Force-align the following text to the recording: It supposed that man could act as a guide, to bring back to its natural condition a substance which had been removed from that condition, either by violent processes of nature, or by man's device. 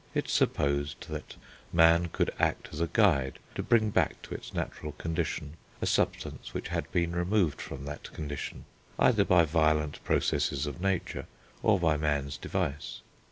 It 0.15 0.27
supposed 0.29 1.07
that 1.09 1.35
man 1.71 2.07
could 2.07 2.31
act 2.39 2.69
as 2.73 2.79
a 2.81 2.87
guide, 2.91 3.37
to 3.53 3.61
bring 3.61 3.91
back 3.91 4.19
to 4.23 4.33
its 4.33 4.51
natural 4.51 4.93
condition 4.93 5.57
a 5.79 5.85
substance 5.85 6.55
which 6.55 6.69
had 6.69 6.91
been 6.91 7.15
removed 7.15 7.61
from 7.61 7.85
that 7.85 8.11
condition, 8.11 8.65
either 8.97 9.23
by 9.23 9.45
violent 9.45 10.03
processes 10.03 10.65
of 10.65 10.81
nature, 10.81 11.27
or 11.61 11.79
by 11.79 11.97
man's 11.97 12.37
device. 12.37 13.01